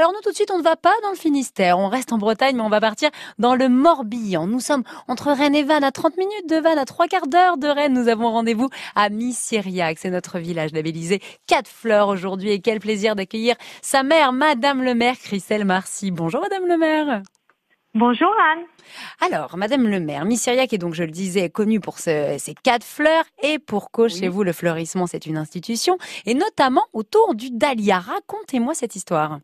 [0.00, 2.16] Alors nous tout de suite, on ne va pas dans le Finistère, on reste en
[2.16, 4.46] Bretagne, mais on va partir dans le Morbihan.
[4.46, 7.58] Nous sommes entre Rennes et Vannes, à 30 minutes de Vannes, à trois quarts d'heure
[7.58, 7.92] de Rennes.
[7.92, 12.50] Nous avons rendez-vous à Missiriac, c'est notre village labellisé Quatre Fleurs aujourd'hui.
[12.50, 16.10] Et quel plaisir d'accueillir sa mère, Madame le maire, Christelle Marcy.
[16.10, 17.22] Bonjour Madame le maire.
[17.92, 18.64] Bonjour Anne.
[19.20, 23.24] Alors, Madame le maire, Missiriac est donc, je le disais, connue pour ses quatre fleurs
[23.42, 27.98] et pour qu'au chez vous, le fleurissement, c'est une institution, et notamment autour du dahlia.
[27.98, 29.40] Racontez-moi cette histoire.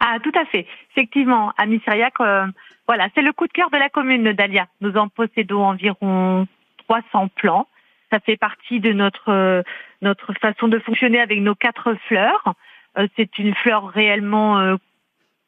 [0.00, 0.66] Ah, tout à fait.
[0.90, 2.46] Effectivement, à Missiriac, euh,
[2.86, 4.66] voilà, c'est le coup de cœur de la commune de Dahlia.
[4.80, 6.46] Nous en possédons environ
[6.86, 7.68] 300 plants.
[8.10, 9.62] Ça fait partie de notre euh,
[10.00, 12.54] notre façon de fonctionner avec nos quatre fleurs.
[12.96, 14.76] Euh, c'est une fleur réellement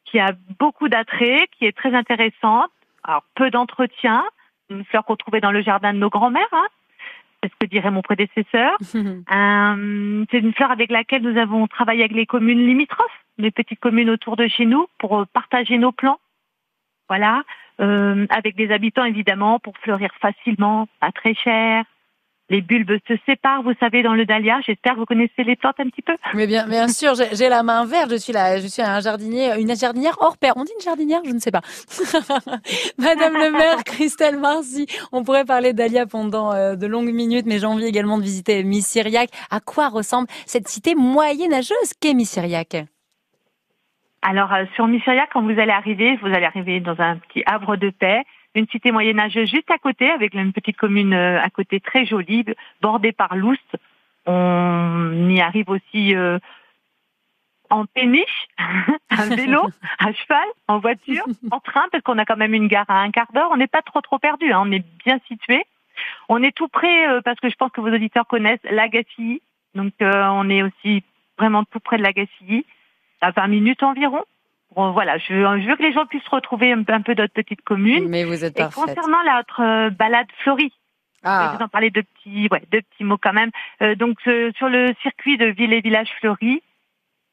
[0.05, 2.69] qui a beaucoup d'attrait, qui est très intéressante.
[3.03, 4.23] Alors peu d'entretien,
[4.69, 6.67] une fleur qu'on trouvait dans le jardin de nos grands-mères, hein,
[7.41, 8.77] c'est ce que dirait mon prédécesseur.
[8.95, 13.79] euh, c'est une fleur avec laquelle nous avons travaillé avec les communes limitrophes, les petites
[13.79, 16.19] communes autour de chez nous, pour euh, partager nos plans.
[17.09, 17.43] Voilà,
[17.81, 21.83] euh, avec des habitants évidemment pour fleurir facilement, pas très cher,
[22.51, 24.59] les bulbes se séparent, vous savez, dans le dahlia.
[24.65, 26.17] J'espère que vous connaissez les plantes un petit peu.
[26.33, 28.11] Mais bien, bien sûr, j'ai la main verte.
[28.11, 30.53] Je suis là, je suis un jardinier, une jardinière hors pair.
[30.57, 31.61] On dit une jardinière, je ne sais pas.
[32.97, 37.57] Madame le maire, Christelle Marcy, on pourrait parler dahlia pendant euh, de longues minutes, mais
[37.57, 39.29] j'ai envie également de visiter Missiriac.
[39.49, 42.75] À quoi ressemble cette cité moyenâgeuse qu'est Missiriac?
[44.21, 47.75] Alors, euh, sur Missiriac, quand vous allez arriver, vous allez arriver dans un petit havre
[47.75, 48.23] de paix
[48.55, 52.45] une cité moyenâgeuse juste à côté, avec une petite commune euh, à côté très jolie,
[52.81, 53.77] bordée par l'Oust.
[54.25, 56.37] On y arrive aussi euh,
[57.69, 58.47] en péniche,
[59.09, 59.61] à vélo,
[59.99, 63.11] à cheval, en voiture, en train, parce qu'on a quand même une gare à un
[63.11, 63.49] quart d'heure.
[63.51, 64.61] On n'est pas trop trop perdu, hein.
[64.63, 65.63] on est bien situé.
[66.29, 69.41] On est tout près, euh, parce que je pense que vos auditeurs connaissent l'Agacilly.
[69.73, 71.01] Donc on est aussi
[71.37, 72.65] vraiment tout près de l'Agacilly,
[73.21, 74.23] à 20 minutes environ
[74.75, 78.07] voilà, je veux, que les gens puissent retrouver un, peu d'autres petites communes.
[78.07, 78.83] Mais vous êtes parfaite.
[78.83, 80.73] Et concernant notre euh, balade fleurie,
[81.23, 81.51] ah.
[81.51, 83.51] je vous en parler de petits, ouais, de petits mots quand même.
[83.81, 86.61] Euh, donc sur le circuit de ville et village fleuris,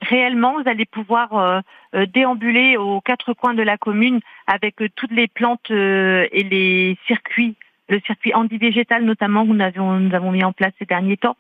[0.02, 5.28] réellement, vous allez pouvoir euh, déambuler aux quatre coins de la commune avec toutes les
[5.28, 7.56] plantes et les circuits,
[7.88, 11.36] le circuit végétal notamment que nous, nous avons mis en place ces derniers temps.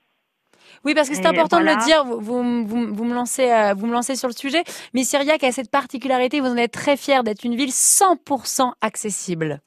[0.84, 2.04] Oui, parce que c'est important de le dire.
[2.04, 2.20] Vous,
[2.64, 4.62] vous, vous, me lancez, euh, vous me lancez sur le sujet.
[4.94, 6.40] Mais Syriac a cette particularité.
[6.40, 9.60] Vous en êtes très fier d'être une ville 100% accessible.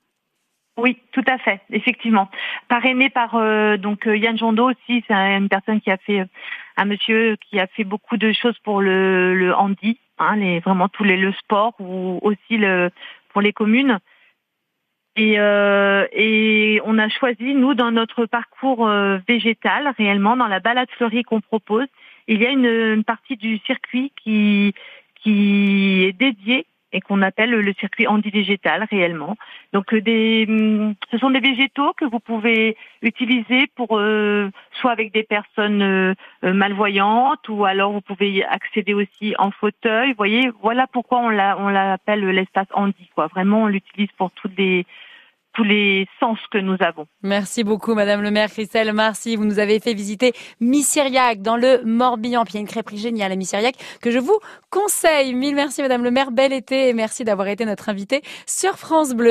[0.78, 2.30] Oui, tout à fait, effectivement.
[2.70, 6.26] Parrainé par euh, donc euh, Yann Jondot aussi, c'est une personne qui a fait
[6.78, 10.88] un monsieur qui a fait beaucoup de choses pour le, le handi, hein, les, vraiment
[10.88, 12.90] tous les le sport ou aussi le
[13.34, 14.00] pour les communes.
[15.18, 20.60] Et, euh, et on a choisi, nous, dans notre parcours euh, végétal, réellement, dans la
[20.60, 21.88] balade fleurie qu'on propose,
[22.28, 24.74] il y a une, une, partie du circuit qui,
[25.16, 29.38] qui est dédiée et qu'on appelle le circuit anti-végétal réellement.
[29.74, 34.92] Donc euh, des, hum, ce sont des végétaux que vous pouvez utiliser pour euh, soit
[34.92, 36.14] avec des personnes euh,
[36.44, 40.14] malvoyantes ou alors vous pouvez accéder aussi en fauteuil.
[40.18, 43.28] Voyez, voilà pourquoi on l'a on l'appelle l'espace handi quoi.
[43.28, 44.86] Vraiment, on l'utilise pour toutes les
[45.54, 47.06] tous les sens que nous avons.
[47.24, 49.36] Merci beaucoup, Madame le maire Christelle Marcy.
[49.36, 52.44] Vous nous avez fait visiter Missiriac dans le Morbihan.
[52.44, 54.40] Puis il y a une crêperie géniale à Missiriac que je vous
[54.70, 55.34] conseille.
[55.34, 56.32] Mille merci, Madame le maire.
[56.32, 59.30] Bel été et merci d'avoir été notre invitée sur France Bleu.